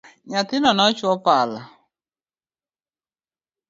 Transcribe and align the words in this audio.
Nyathina 0.29 0.69
nochwo 0.77 1.11
pala 1.25 1.61